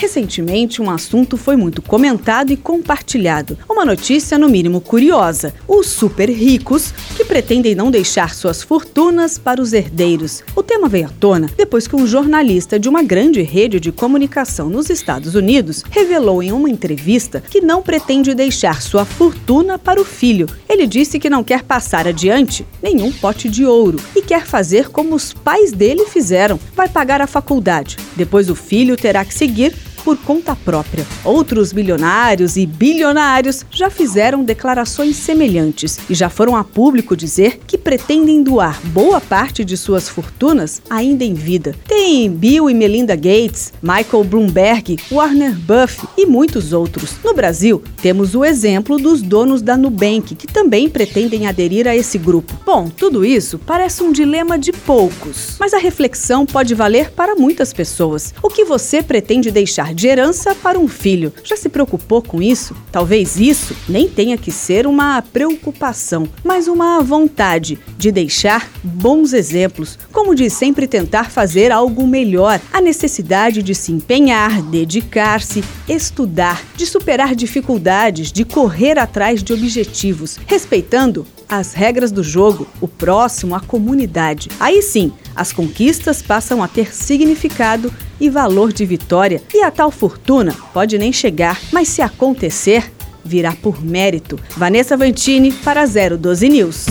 Recentemente, 0.00 0.80
um 0.80 0.88
assunto 0.88 1.36
foi 1.36 1.56
muito 1.56 1.82
comentado 1.82 2.50
e 2.50 2.56
compartilhado. 2.56 3.58
Uma 3.68 3.84
notícia, 3.84 4.38
no 4.38 4.48
mínimo, 4.48 4.80
curiosa: 4.80 5.52
os 5.68 5.88
super 5.88 6.30
ricos 6.30 6.90
que 7.14 7.22
pretendem 7.22 7.74
não 7.74 7.90
deixar 7.90 8.34
suas 8.34 8.62
fortunas 8.62 9.36
para 9.36 9.60
os 9.60 9.74
herdeiros. 9.74 10.42
O 10.56 10.62
tema 10.62 10.88
veio 10.88 11.04
à 11.04 11.10
tona 11.10 11.50
depois 11.54 11.86
que 11.86 11.94
um 11.94 12.06
jornalista 12.06 12.78
de 12.78 12.88
uma 12.88 13.02
grande 13.02 13.42
rede 13.42 13.78
de 13.78 13.92
comunicação 13.92 14.70
nos 14.70 14.88
Estados 14.88 15.34
Unidos 15.34 15.84
revelou 15.90 16.42
em 16.42 16.50
uma 16.50 16.70
entrevista 16.70 17.42
que 17.50 17.60
não 17.60 17.82
pretende 17.82 18.34
deixar 18.34 18.80
sua 18.80 19.04
fortuna 19.04 19.78
para 19.78 20.00
o 20.00 20.04
filho. 20.04 20.48
Ele 20.66 20.86
disse 20.86 21.18
que 21.18 21.28
não 21.28 21.44
quer 21.44 21.62
passar 21.62 22.08
adiante 22.08 22.66
nenhum 22.82 23.12
pote 23.12 23.50
de 23.50 23.66
ouro 23.66 24.00
e 24.16 24.22
quer 24.22 24.46
fazer 24.46 24.88
como 24.88 25.14
os 25.14 25.34
pais 25.34 25.72
dele 25.72 26.06
fizeram: 26.06 26.58
vai 26.74 26.88
pagar 26.88 27.20
a 27.20 27.26
faculdade. 27.26 27.98
Depois 28.16 28.48
o 28.48 28.54
filho 28.54 28.96
terá 28.96 29.26
que 29.26 29.34
seguir 29.34 29.89
por 30.00 30.16
conta 30.16 30.56
própria. 30.56 31.06
Outros 31.24 31.72
bilionários 31.72 32.56
e 32.56 32.66
bilionários 32.66 33.64
já 33.70 33.90
fizeram 33.90 34.42
declarações 34.42 35.16
semelhantes 35.16 35.98
e 36.08 36.14
já 36.14 36.28
foram 36.28 36.56
a 36.56 36.64
público 36.64 37.16
dizer 37.16 37.60
que 37.66 37.78
pretendem 37.78 38.42
doar 38.42 38.80
boa 38.86 39.20
parte 39.20 39.64
de 39.64 39.76
suas 39.76 40.08
fortunas 40.08 40.82
ainda 40.88 41.24
em 41.24 41.34
vida. 41.34 41.74
Tem 41.86 42.30
Bill 42.30 42.70
e 42.70 42.74
Melinda 42.74 43.14
Gates, 43.14 43.72
Michael 43.82 44.24
Bloomberg, 44.24 44.98
Warner 45.10 45.54
Buffett 45.54 46.08
e 46.16 46.26
muitos 46.26 46.72
outros. 46.72 47.16
No 47.24 47.34
Brasil, 47.34 47.82
temos 48.00 48.34
o 48.34 48.44
exemplo 48.44 48.98
dos 48.98 49.22
donos 49.22 49.62
da 49.62 49.76
Nubank, 49.76 50.34
que 50.34 50.46
também 50.46 50.88
pretendem 50.88 51.46
aderir 51.46 51.86
a 51.86 51.94
esse 51.94 52.18
grupo. 52.18 52.54
Bom, 52.64 52.88
tudo 52.88 53.24
isso 53.24 53.58
parece 53.58 54.02
um 54.02 54.12
dilema 54.12 54.58
de 54.58 54.72
poucos, 54.72 55.56
mas 55.58 55.74
a 55.74 55.78
reflexão 55.78 56.46
pode 56.46 56.74
valer 56.74 57.10
para 57.10 57.34
muitas 57.34 57.72
pessoas. 57.72 58.34
O 58.42 58.48
que 58.48 58.64
você 58.64 59.02
pretende 59.02 59.50
deixar 59.50 59.94
de 60.00 60.08
herança 60.08 60.54
para 60.54 60.78
um 60.78 60.88
filho. 60.88 61.30
Já 61.44 61.56
se 61.56 61.68
preocupou 61.68 62.22
com 62.22 62.40
isso? 62.40 62.74
Talvez 62.90 63.38
isso 63.38 63.76
nem 63.86 64.08
tenha 64.08 64.38
que 64.38 64.50
ser 64.50 64.86
uma 64.86 65.20
preocupação, 65.20 66.26
mas 66.42 66.66
uma 66.66 67.02
vontade 67.02 67.78
de 67.98 68.10
deixar 68.10 68.70
bons 68.82 69.34
exemplos, 69.34 69.98
como 70.10 70.34
de 70.34 70.48
sempre 70.48 70.86
tentar 70.86 71.30
fazer 71.30 71.70
algo 71.70 72.06
melhor, 72.06 72.58
a 72.72 72.80
necessidade 72.80 73.62
de 73.62 73.74
se 73.74 73.92
empenhar, 73.92 74.62
dedicar-se, 74.62 75.62
estudar, 75.86 76.64
de 76.74 76.86
superar 76.86 77.34
dificuldades, 77.34 78.32
de 78.32 78.46
correr 78.46 78.98
atrás 78.98 79.42
de 79.42 79.52
objetivos, 79.52 80.38
respeitando 80.46 81.26
as 81.46 81.74
regras 81.74 82.10
do 82.10 82.22
jogo, 82.22 82.66
o 82.80 82.88
próximo, 82.88 83.54
a 83.54 83.60
comunidade. 83.60 84.48
Aí 84.58 84.80
sim, 84.80 85.12
as 85.36 85.52
conquistas 85.52 86.22
passam 86.22 86.62
a 86.62 86.68
ter 86.68 86.94
significado 86.94 87.92
e 88.20 88.28
valor 88.28 88.72
de 88.72 88.84
vitória, 88.84 89.42
e 89.54 89.62
a 89.62 89.70
tal 89.70 89.90
fortuna 89.90 90.54
pode 90.72 90.98
nem 90.98 91.12
chegar, 91.12 91.58
mas 91.72 91.88
se 91.88 92.02
acontecer, 92.02 92.92
virá 93.24 93.52
por 93.52 93.82
mérito. 93.82 94.38
Vanessa 94.56 94.96
Vantini 94.96 95.52
para 95.52 95.84
012 95.86 96.48
News. 96.48 96.86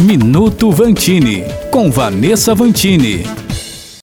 Minuto 0.00 0.70
Vantini, 0.70 1.42
com 1.70 1.90
Vanessa 1.90 2.54
Vantini. 2.54 3.47